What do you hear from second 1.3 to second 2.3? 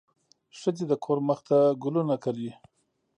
ته ګلونه